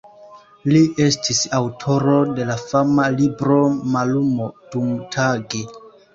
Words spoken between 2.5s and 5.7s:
la fama libro "Mallumo dumtage".